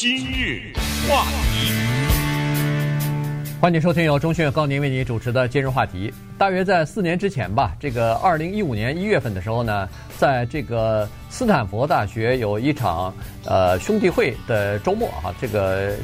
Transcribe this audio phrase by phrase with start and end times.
[0.00, 0.72] 今日
[1.06, 1.74] 话题，
[3.60, 6.10] 欢迎收听由钟迅高宁为你主持的今日话题。
[6.38, 9.86] 大约在四年之前吧，这个二零一五年一月份的时候呢，
[10.16, 15.94] 在这个斯坦福大学有一场呃兄弟会的周末啊，这个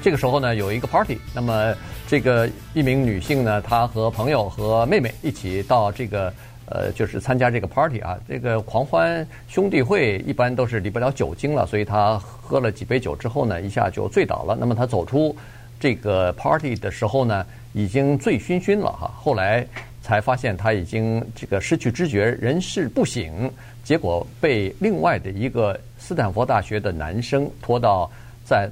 [0.00, 1.74] 这个时候呢有一个 party，那么
[2.08, 6.32] 这个一名女性呢，她和朋友和妹妹一起到这个。
[6.68, 14.56] 呃，就是参加这个 party 啊，这个狂欢兄弟会一般都是离不了酒精了，所以他喝了几杯酒之后呢，一下就醉倒了。
[14.58, 15.34] 那么他走出
[15.78, 19.08] 这个 party 的时候呢，已经醉醺醺了哈。
[19.16, 19.64] 后来
[20.02, 23.48] 才发现他已经这个失去知觉，人事不省，
[23.84, 28.10] 结果被另外的一个斯坦福大学的男生拖到
[28.44, 28.68] 在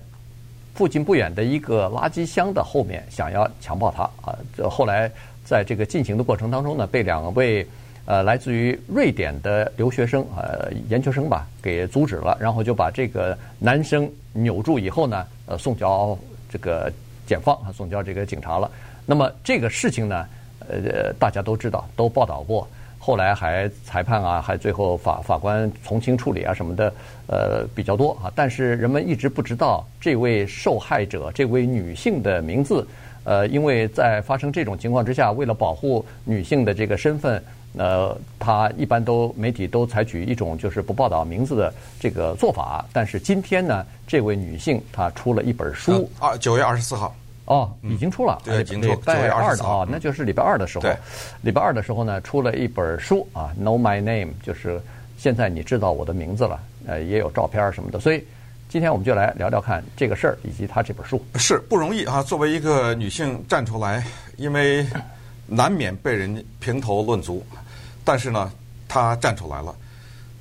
[0.74, 4.36] 附近不远的一个垃圾箱的后面，想要强暴他啊。
[4.56, 5.08] 这后来
[5.44, 7.64] 在这个进行的过程当中呢，被两位。
[8.06, 16.16] 呃，来自于瑞典的留学生，呃，研究生吧，给阻止了，然后就把这个男生扭住以后呢，呃，送交
[16.50, 16.92] 这个
[17.26, 18.70] 检方啊，送交这个警察了。
[19.06, 20.26] 那么这个事情呢，
[20.68, 26.92] 呃，大家都知道，都报道过，后来还裁判啊，还最后法法官从轻处理啊什么的，
[27.26, 28.30] 呃，比较多啊。
[28.34, 32.86] 但是人们一直不知道这位受害者，这位女性的名字，
[33.24, 37.42] 呃，因为在发生这种情况之下，为了保护女性的这个身份。
[37.76, 47.12] 呃，他一般都媒体都采取一种就是不报道名字的这个做法，但是今天呢，这位女性她出了一本书，啊，九月二十四号，
[47.46, 50.96] 哦，已经出了，对，已经出，礼拜二的啊，那就是礼拜二的时候，对，
[51.42, 54.80] 礼拜二的时候呢，出了一本书啊，Know My Name，就是
[55.18, 58.24] 现在你知道我的名字了，呃，也有照片什么的，所以
[58.68, 64.86] 今天我们就来聊聊看这个事儿以及她这本书，是不容易啊，作为一个女性站出来，因为
[65.46, 67.44] 难免被人评头论足。
[68.04, 68.52] 但是呢，
[68.86, 69.74] 他站出来了。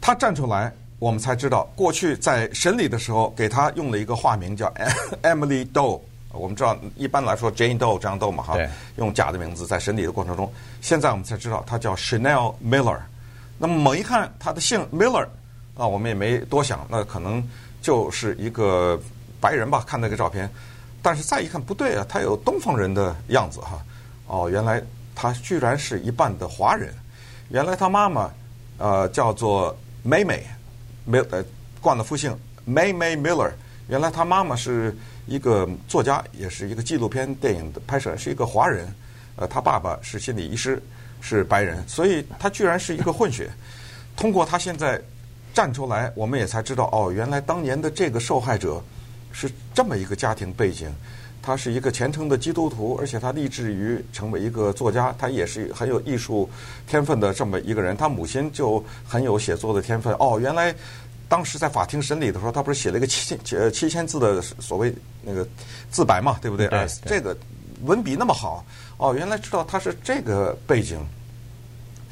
[0.02, 0.70] 他站出来，
[1.00, 4.70] 我们才知道，过去在审理的时候，给他用了一个化名叫
[5.24, 6.00] Emily Doe。
[6.34, 8.58] 我们知道，一般来说 Jane Doe 这样 Doe 嘛，哈，
[8.98, 10.52] 用假的名字在审理的过程中。
[10.82, 12.98] 现在我们才知道，他叫 Chanel Miller。
[13.58, 15.26] 那么猛一看他的姓 Miller，
[15.78, 17.42] 啊，我们也没多想，那可能
[17.82, 19.00] 就是一个
[19.40, 19.86] 白人吧。
[19.88, 20.50] 看那个照片，
[21.02, 23.80] 但是再一看不对啊，他有东方人的样子哈。
[24.28, 24.82] 哦，原来
[25.16, 26.94] 他居然是一半的华人。
[27.54, 28.32] 原来他妈妈，
[28.80, 30.44] 呃，叫做梅梅，
[31.06, 31.46] 梅呃
[31.80, 33.52] 冠了复姓梅梅 Miller。
[33.88, 34.98] 原来他妈妈是
[35.28, 38.92] 一个作家，也是一个纪录片电影的拍摄，是一个华人。
[39.36, 40.82] 呃，他爸爸是心理医师，
[41.22, 43.48] 是白人，所以他居然是一个混血。
[44.18, 45.00] 通过他现在
[45.54, 48.84] 站出来，我们也才知道，哦，原来当年的这个受害者
[49.32, 50.92] 是这么一个家庭背景。
[51.46, 55.14] 他是一个虔诚的基督徒，而且他立志于成为一个作家。
[55.20, 56.50] 他也是很有艺术
[56.88, 57.98] 天分的这么一个人。
[57.98, 60.14] 他母亲就很有写作的天分。
[60.14, 60.74] 哦，原来
[61.28, 65.46] 当时在法庭审理的时候，他不是写了一个七千呃七千字的所谓那个
[65.92, 66.68] 自白嘛，对不对？
[66.70, 66.88] 对，对。
[67.06, 67.36] 这个
[67.82, 68.66] 文笔那么好。
[68.98, 70.98] 哦，原来知道他是这个背景。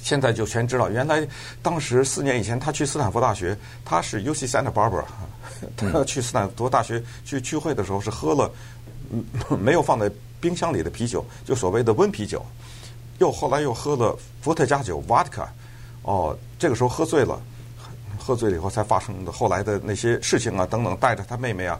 [0.03, 1.25] 现在就全知道，原来
[1.61, 3.55] 当时四年以前他去斯坦福大学，
[3.85, 5.05] 他是 UC Santa Barbara，
[5.77, 8.51] 他去斯坦福大学去聚会的时候是喝了。
[9.59, 12.45] 没有放在冰箱里的啤酒，就所谓的温啤酒，
[13.19, 15.45] 又后来又喝了伏特加酒 （vodka）。
[16.03, 17.39] 哦，这个时候喝醉了，
[18.17, 21.79] 喝醉了以后才发生的后来的那些事情啊，等等，带着他妹妹啊。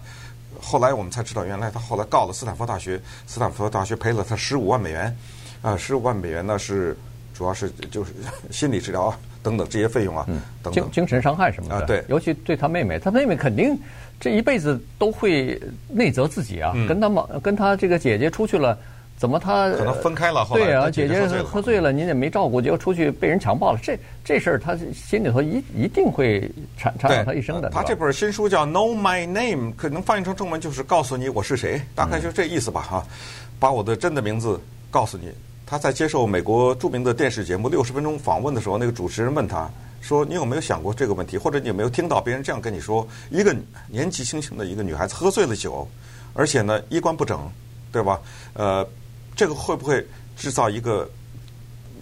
[0.62, 5.18] 后来我们才知道，原来他后来告了斯坦福大学，斯坦福大学赔了他十五万美元。
[5.64, 6.97] 啊，十五万美元呢是
[7.34, 8.14] 主要是就是
[8.52, 10.25] 心理治疗啊等等这些费用啊，
[10.63, 11.75] 等等精精神伤害什么的。
[11.75, 13.78] 啊，对，尤其对他妹妹，他妹妹肯定。
[14.19, 15.59] 这一辈子都会
[15.90, 18.78] 内责自己啊，嗯、跟他妈跟他这个姐姐出去了，
[19.18, 20.46] 怎么他可能分开了？
[20.46, 26.47] 后来对啊，姐姐喝醉了，您也没照顾，结果出去被人强暴了，这这事儿他心里头一一定会
[26.78, 27.72] 缠缠绕他一生的。
[27.72, 33.12] 他这本新书叫《Know My Name》，可能翻译成中文就是告诉你我是谁，大概就这意思吧哈，嗯、
[33.59, 35.31] 把我的真的名字告诉你。
[35.72, 39.70] 他在接受美国著名的电视节目《六十分钟》访问的时候，那个主持人问他。
[40.02, 43.08] 说你有没有想过这个问题，或者你有没有听到别人这样跟你说？
[43.30, 43.56] 一个
[43.88, 45.88] 年纪轻轻的一个女孩子喝醉了酒，
[46.34, 47.50] 而且呢衣冠不整，
[47.90, 48.20] 对吧？
[48.53, 48.85] 呃，
[49.34, 51.09] 这个会不会制造一个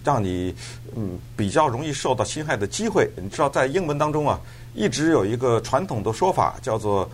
[0.02, 0.52] 让你
[0.96, 3.08] 嗯比较容易受到侵害的机会？
[3.22, 4.40] 你知道，在英文当中啊，
[4.74, 7.08] 一直有一个传统的说法叫做。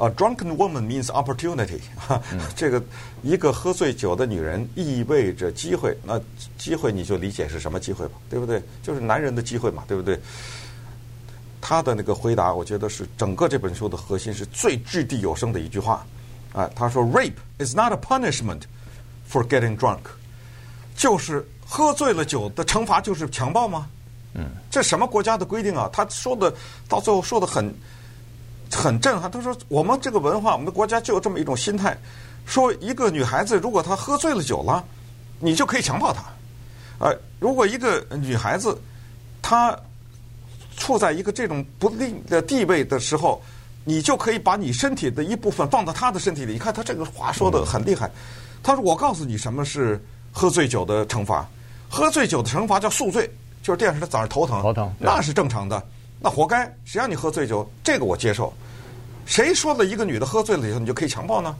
[0.00, 1.80] A drunken woman means opportunity。
[2.56, 2.82] 这个
[3.22, 5.96] 一个喝醉酒的女人意味着机会。
[6.02, 6.20] 那
[6.58, 8.60] 机会你就理解是什么机会吧，对不对？
[8.82, 10.18] 就是男人的机会嘛，对不对？
[11.60, 16.04] 他的那个回答，我觉得是整个这本书的核心，是最掷地有声的一句话。
[16.52, 18.62] 啊，他说：“Rape is not a punishment
[19.30, 20.00] for getting drunk。”
[20.96, 23.88] 就是喝醉了酒的惩罚就是强暴吗？
[24.34, 25.88] 嗯，这什么国家的规定啊？
[25.92, 26.52] 他说的
[26.88, 27.72] 到最后说的很。
[28.72, 29.30] 很震撼。
[29.30, 31.96] 他说：“我们这个文化，我们的国家就有这么一种心态，
[32.46, 34.84] 说一个女孩子如果她喝醉了酒了，
[35.38, 36.22] 你就可以强暴她。
[36.98, 38.76] 呃，如果一个女孩子
[39.42, 39.76] 她
[40.76, 43.40] 处在一个这种不利的地位的时候，
[43.84, 46.54] 你就可以把你身体的一部分放到她的身体里。
[46.54, 48.10] 你看他这个话说的很厉害。
[48.62, 50.02] 他说：我告诉你什么是
[50.32, 51.46] 喝醉酒的惩罚。
[51.88, 53.30] 喝醉酒的惩罚叫宿醉，
[53.62, 55.80] 就是电视他早上头疼，头疼，那是正常的。”
[56.24, 57.70] 那活该，谁让你喝醉酒？
[57.82, 58.50] 这个我接受。
[59.26, 61.54] 谁说的一个女的喝醉了以后你就可以强暴呢？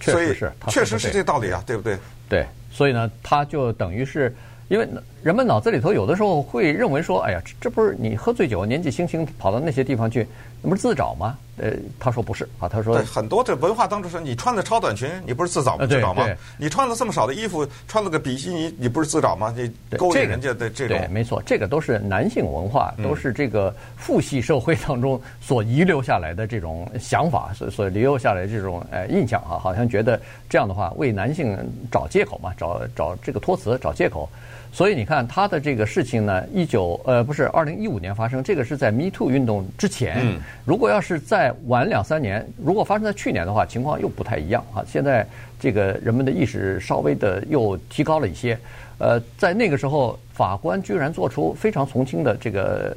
[0.00, 1.96] 确实是，确实是这道理啊，对不对？
[2.28, 4.34] 对，所以呢，他就等于是。
[4.68, 4.88] 因为
[5.22, 10.26] 人们脑子里头有的时候会认为说，哎呀，这不是你喝醉酒、年纪轻轻跑到那些地方去，
[10.62, 11.36] 那不是自找吗？
[11.58, 11.70] 呃，
[12.00, 15.86] 他说不是啊，他说很多的文化当中说，你穿的超短裙，你不是自找吗？
[15.86, 16.26] 自找吗？
[16.56, 19.54] 你穿了这么少的衣服，穿了个比基尼，你不是自找吗？
[19.56, 30.18] 你勾引人家的这种，对，没错，这个都是男性文化，都是这个父系社会当中所遗留下来的这种想法，所所遗留下来的这种呃印象啊，好像觉得
[30.48, 31.56] 这样的话为男性
[31.90, 34.28] 找借口嘛，找找这个托词，找借口。
[34.74, 40.16] 所以你看他的这个事情呢，一九呃不是二零一五年发生，这个是在 Me Too 运动之前。
[40.22, 40.40] 嗯。
[40.64, 41.20] 如果要是
[41.66, 44.84] 晚两三年，如果发生在去年的话，情况又不太一样啊。
[44.86, 45.26] 现在
[45.58, 48.58] 这个人们的意识稍微的又提高了一些。
[48.98, 52.96] 呃，在那个时候，法官居然做出非常从轻的这个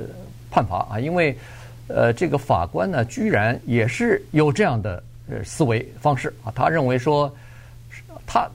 [0.51, 1.35] 判罚啊，因为
[1.87, 7.33] 呃这个法官呢，居然也是有这样的呃思维方式啊，他认为说
[8.25, 8.49] 他。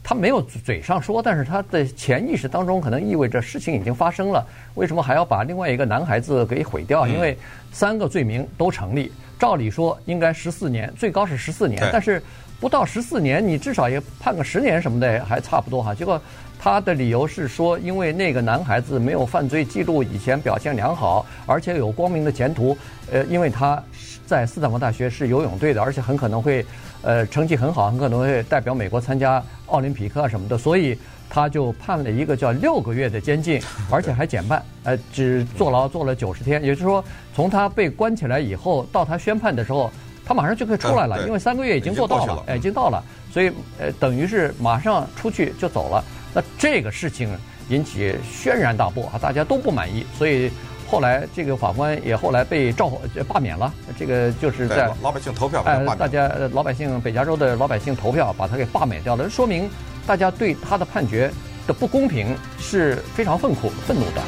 [0.00, 4.46] 他没有嘴上说，但是他的潜意识当中可能意味着事情已经发生了。
[4.76, 7.04] 为什么还要把另外一个男孩子给毁掉？
[7.04, 7.36] 因为
[7.72, 9.10] 三个罪名都成立，
[9.42, 12.22] 照理说应该十四年，最高是十四年，但是
[12.60, 15.92] 不到十四年，你至少也判个十年什么的还差不多哈。
[15.92, 16.22] 结果
[16.62, 22.78] 他的理由是说，因为那个男孩子没有犯罪记录，以前表现良好，而且有光明的前途。
[23.10, 23.82] 呃，因为他
[24.24, 26.64] 在斯坦福大学是游泳队的，而且很可能会。
[27.04, 30.96] 呃，成绩很好，很可能会代表美国参加奥林匹克什么的，所以
[31.28, 33.60] 他就判了一个叫六个月的监禁，
[33.90, 36.62] 而且还减半，呃，只坐牢坐了九十天。
[36.62, 37.04] 也就是说，
[37.34, 39.90] 从他被关起来以后到他宣判的时候，
[40.24, 43.50] 他马上就可以出来了，因为三个月已经做到了，哎，已经到了，所以
[43.80, 46.04] 呃，等于是马上出去就走了。
[46.34, 47.28] 那这个事情
[47.68, 50.50] 引起轩然大波啊，大家都不满意，所以。
[50.84, 52.86] 后来这个法官也后来被召
[53.26, 59.70] 罢免了，这个就是在老百姓投票，哎，大家老百姓北加州的老百姓投票把他给罢免掉了，说明
[60.06, 61.32] 大家对他的判决
[61.66, 64.20] 的不公平是非常愤苦愤怒的。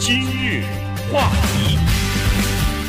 [0.00, 0.64] 今日
[1.12, 1.76] 话题，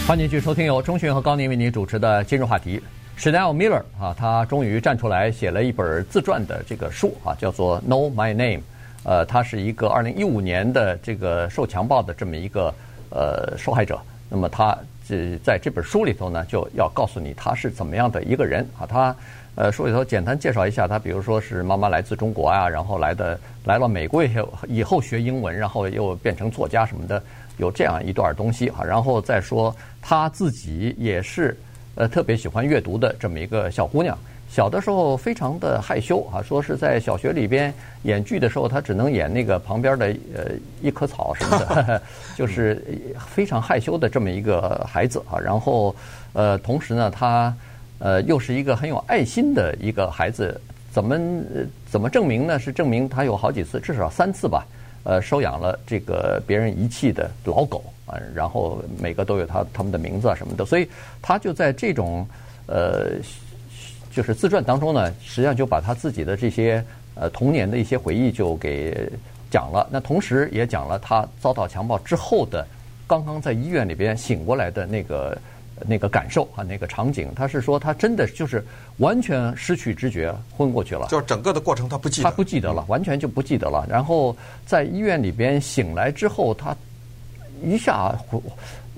[0.07, 2.81] 欢迎继续收听由钟迅和高宁为您主持的今日话题。
[3.19, 8.59] Chanel Miller 啊，他终于站出来写了一本自传的这个书啊，叫做《Know My Name》。
[9.03, 12.73] 呃，他是一个二零一五年的这个受强暴的这么一个
[13.09, 13.99] 呃受害者。
[14.29, 18.87] 那么他这在这本书里头呢，就要告诉你他是怎么样的一个人啊。
[18.87, 19.13] 他
[19.55, 27.21] 呃书里头简单介绍一下，他比如说是妈妈来自中国啊，然后来的来了美国以后以后学英文，然后又变成作家什么的，
[27.57, 28.81] 有这样一段东西啊。
[28.81, 31.57] 然后再说他自己也是
[31.99, 34.17] 呃特别喜欢阅读的这么一个小姑娘。
[34.49, 37.71] 小的时候非常的害羞啊，说是在小学里边
[38.03, 40.45] 演剧的时候，她只能演那个旁边的呃
[40.81, 42.01] 一棵草什么的，
[42.37, 42.81] 就是
[43.27, 45.37] 非常害羞的这么一个孩子啊。
[45.37, 45.93] 然后
[46.33, 47.53] 呃，同时呢，她
[47.99, 50.59] 呃又是一个很有爱心的一个孩子。
[50.91, 51.19] 怎么
[51.87, 52.57] 怎么证明呢？
[52.57, 54.65] 是证明她有好几次，至少三次吧，
[55.03, 58.17] 呃，收养了这个别人遗弃的老狗啊。
[58.33, 60.87] 然后每个都有他他们的名字啊什么的，所以
[61.21, 62.27] 他就在这种
[62.67, 63.11] 呃。
[64.11, 69.07] 就是自传当中呢，实际上就把他自己的这些呃童年的一些回忆就给
[69.51, 69.87] 讲了。
[69.91, 72.65] 那同时也讲了他遭到强暴之后的
[73.05, 75.37] 刚刚在医院里边醒过来的那个
[75.87, 77.29] 那个感受啊，那个场景。
[77.35, 78.63] 他是说他真的就是
[78.97, 81.07] 完全失去知觉，昏过去了。
[81.09, 83.85] 就是整个的过程他不记得，他不记得了，完全就不记得了。
[83.89, 86.75] 然后在医院里边醒来之后，他
[87.63, 88.13] 一下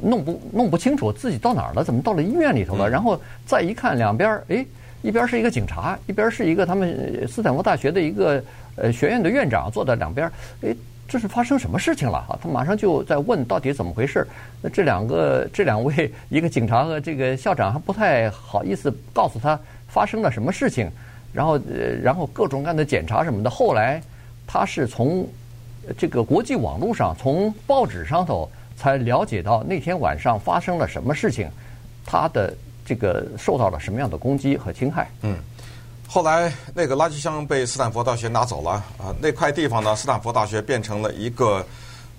[0.01, 2.89] 弄不弄不清楚自己到哪儿了，怎么到了医院里头了？
[2.89, 4.65] 然后再一看两边，哎。
[5.03, 8.39] 一边是一个警察，一边是一个他们斯坦福大学的一个
[8.75, 10.31] 呃学院的院长坐在两边。
[10.61, 10.75] 哎，
[11.11, 12.39] 这是发生什么事情了啊？
[12.41, 14.25] 他马上就在问到底怎么回事。
[14.61, 20.89] 那这两个这两位，一个警察和这个校长还不太好意思告诉他发生了什么事情。
[21.33, 23.49] 然后呃，然后各种各样的检查什么的。
[23.49, 24.01] 后来
[24.47, 25.27] 他是从
[25.97, 31.49] 这个国际网络上，从报纸上头才了解到那天晚上发生了什么事情。
[32.05, 32.53] 他的。
[32.83, 35.07] 这个受到了什么样的攻击和侵害？
[35.21, 35.37] 嗯，
[36.13, 41.65] 后来那个垃圾箱被斯坦福大学拿走了啊，那块地方呢，斯坦福大学变成了一个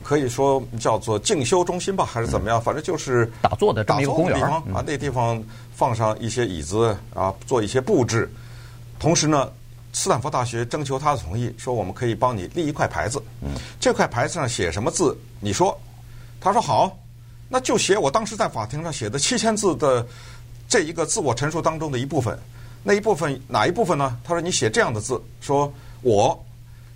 [0.02, 2.58] 可以说叫做静修中心吧，还是怎么样？
[2.58, 5.44] 反正就是打坐的这么一个公园啊，那地方
[5.74, 8.32] 放上一些椅子啊，做一些布置。
[8.98, 9.52] 同时呢，
[9.92, 13.22] 斯坦福大学征求他的同意，说我们可以帮你立一块牌子。
[13.42, 15.14] 嗯，这块牌子上写什么字？
[15.38, 15.78] 你说，
[16.40, 16.98] 他说好，
[17.46, 20.06] 那就写我当时在法庭上写的七千字的
[20.66, 22.38] 这一个自我陈述当中的一部分。
[22.82, 24.18] 那一部分哪一部分呢？
[24.24, 25.72] 他说你写这样的字，说
[26.02, 26.44] 我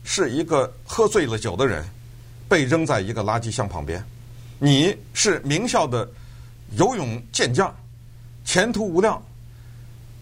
[0.05, 1.85] 是一个喝醉了酒的人。
[2.49, 4.01] 被扔在一个垃圾箱旁边，
[4.61, 6.09] 你是名校的
[6.77, 7.75] 游泳健将，
[8.45, 9.21] 前途无量。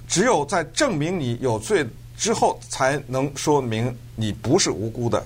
[0.08, 5.22] 只有在证明你有罪之后，才能说明你不是无辜的。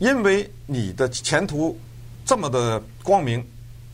[0.00, 1.78] 因为你的前途
[2.26, 3.42] 这么的光明，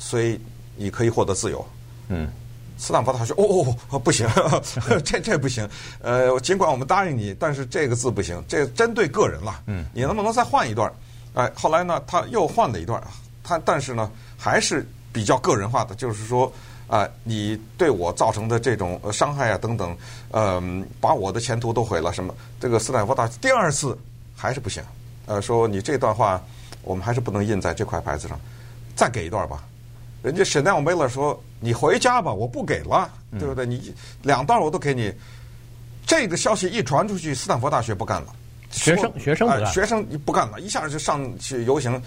[0.00, 0.40] 所以
[0.74, 1.64] 你可以获得自由。
[2.08, 2.28] 嗯，
[2.78, 4.48] 斯坦福大学，哦哦，不行，呵
[4.80, 5.68] 呵这这不行。
[6.00, 9.60] 呃，尽管我们答应你，但是这个字不行，这针对个人了。
[9.66, 10.90] 嗯，你能不能再换一段？
[11.34, 13.02] 哎，后来呢，他又换了一段，
[13.42, 16.46] 他但是呢，还是比较个人化的，就是说，
[16.86, 19.96] 啊、呃，你对我造成的这种伤害啊等等，
[20.30, 22.34] 嗯、呃，把我的前途都毁了，什么？
[22.60, 23.96] 这个斯坦福大第二次
[24.36, 24.82] 还是不行，
[25.26, 26.40] 呃，说你这段话
[26.82, 28.38] 我们还是不能印在这块牌子上，
[28.96, 29.64] 再给一段吧。
[30.22, 33.64] 人家 Chanel Miller 说你回家吧，我不给了，对不对？
[33.64, 35.12] 你两段我都给你。
[36.06, 38.34] 这个消息一传出去，斯坦福大学不干了。
[38.70, 42.02] 学生学生不干，学生不干了，一下就上去游行，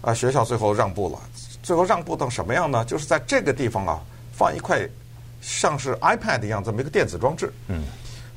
[0.00, 1.18] 啊，学校最后让步了。
[1.62, 2.84] 最后让步到什么样呢？
[2.84, 4.00] 就是在这个地方啊，
[4.32, 4.88] 放一块
[5.40, 7.52] 像是 iPad 一样这么一个电子装置。
[7.68, 7.84] 嗯，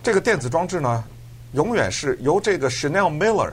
[0.04, 1.04] 这个电子装置呢，
[1.54, 3.52] 永远是由这个 Chanel Miller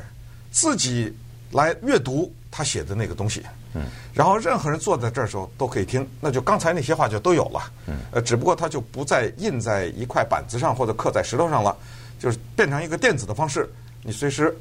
[0.50, 1.16] 自己
[1.52, 3.42] 来阅读他写的那个东西。
[3.74, 7.60] 嗯，然后任何人坐在这儿的时候都可以听，那就刚才那些话就都有了。
[7.86, 11.76] 嗯，呃，只不过它就不再印在一块板子上或者刻在石头上了，
[12.18, 13.68] 就是变成一个电子的方式。
[14.02, 14.54] 你随时，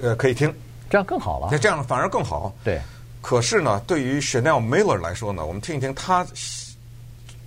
[0.00, 0.54] 呃，可以听，
[0.88, 1.58] 这样更好了。
[1.58, 2.52] 这样反而更好。
[2.62, 2.80] 对。
[3.20, 6.26] 可是呢，对于 Chanel Miller 来说呢，我们听一听他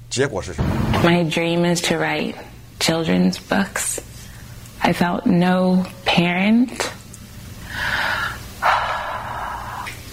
[0.10, 0.70] 结果是什么。
[1.04, 2.34] My dream is to write
[2.80, 4.00] children's books.
[4.80, 6.70] I felt no parent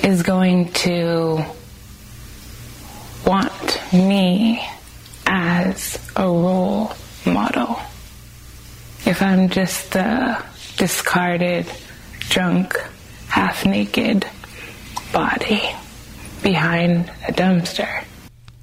[0.03, 1.44] is going to
[3.25, 4.60] want me
[5.25, 6.91] as a role
[7.25, 7.77] model.
[9.06, 10.44] If I'm just a
[10.77, 11.65] Discarded,
[12.29, 12.74] drunk,
[13.27, 14.25] half-naked
[15.12, 15.60] body
[16.41, 17.86] behind a dumpster。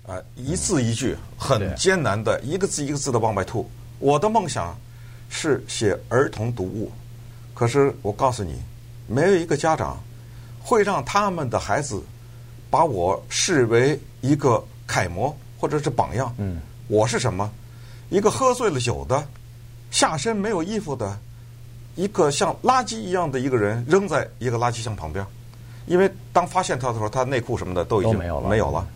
[0.06, 3.70] 啊，一字一句很艰难的，一个字一个字的往外吐。
[3.98, 4.74] 我的梦想
[5.28, 6.90] 是写儿童读物，
[7.52, 8.54] 可是我告诉你，
[9.06, 10.02] 没有一个家长
[10.63, 12.01] 会让他们的孩子
[12.69, 16.33] 把我视为一个楷模或者是榜样。
[16.37, 17.49] 嗯，我是什么？
[18.09, 19.25] 一个喝醉了酒的，
[19.89, 21.17] 下身没有衣服的。
[21.95, 25.25] 一个像垃圾一样的一个人扔在一个垃圾箱旁边，
[25.87, 28.87] 因为当发现他的时候，他内裤什么的都已经没有了，没有了，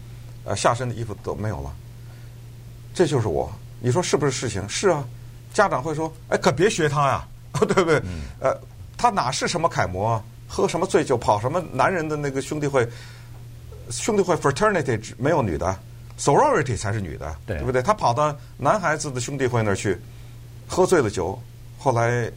[0.45, 1.73] 呃，下身的衣服都没有了。
[2.93, 4.67] 这就是我，你说是不是事情？
[4.69, 5.03] 是啊，
[5.53, 7.27] 家长会说：“哎，可别学他呀，
[7.59, 8.01] 对不对？”
[8.39, 8.57] 呃，
[8.97, 10.23] 他哪是什么楷模啊？
[10.47, 12.87] 喝什么醉酒，跑什么男人的那个兄弟会？
[13.89, 15.77] 兄弟会 fraternity 没有女的
[16.19, 17.81] ，sorority 才是女的，对不对？
[17.81, 19.97] 他跑到男孩子的兄弟会那儿去，
[20.67, 21.39] 喝醉了酒，
[21.77, 22.31] 后来。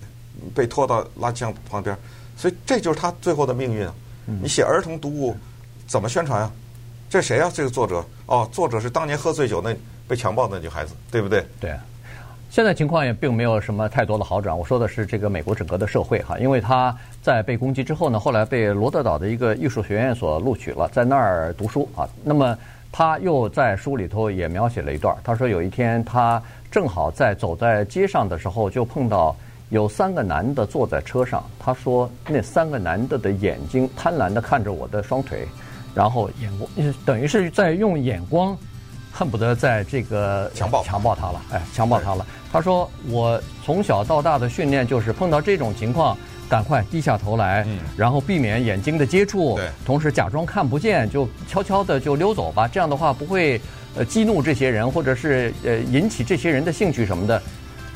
[0.55, 1.99] 被拖到垃圾箱旁边，
[2.37, 3.89] 所以这就是他最后的命运。
[4.41, 5.37] 你写儿童读物
[5.89, 6.53] 怎么宣传啊？
[7.11, 7.51] 这谁啊？
[7.53, 11.45] 这个作者哦，作者是当年喝醉酒那被强暴的女孩子，对不对？
[11.59, 11.77] 对。
[12.51, 14.57] 现在情况也并没有什么太多的好转。
[14.57, 22.09] 我说的是这个美国整个的社会哈，因为他在被攻击之后呢，后来被罗德岛的一个艺术学院所录取了，在那儿读书啊。
[22.25, 22.57] 那么
[22.91, 29.35] 他又在书里头也描写了一段，他说有一天他正好在走在街上的时候就碰到。
[29.71, 35.47] 有三个男的坐在车上，他说那三个男的的眼睛贪婪地看着我的双腿，
[35.95, 36.71] 然后眼光
[37.05, 38.57] 等于是在用眼光，
[39.13, 42.27] 恨不得在这个强暴强暴他了，哎，强暴他了。
[42.53, 46.17] 他说我从小到大的训练就是碰到这种情况，
[46.49, 52.67] 赶快低下头来，然后避免眼睛的接触，同时假装看不见，就悄悄的就溜走吧。
[52.67, 53.61] 这样的话不会
[53.97, 57.43] 呃激怒这些人，或者是呃引起这些人的兴趣什么的。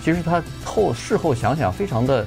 [0.04, 2.26] 其实他后事后想想，非常的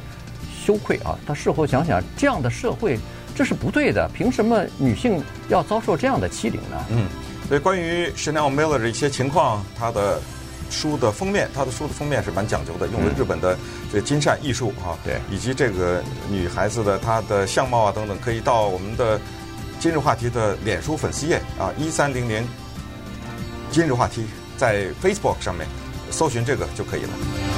[0.66, 1.20] 羞愧啊！
[1.28, 2.98] 他事后想想，这样的社会
[3.36, 6.86] 这是不对的，凭什么女性要遭受这样的欺凌呢？
[6.90, 7.06] 嗯，
[7.50, 10.22] 所以关于 Chanel Miller 的一些情况，他的
[10.76, 13.58] 书的封面，他的书的封面是蛮讲究的，用了日本的
[13.90, 19.20] 这个金扇艺术啊，对，以及这个女孩子的她的相貌啊等等，可以到我们的
[19.80, 22.46] 今日话题的脸书粉丝页啊，一三零零
[23.72, 24.26] 今日话题
[24.58, 25.66] 在 Facebook 上面
[26.12, 27.55] 搜寻这个就可以了。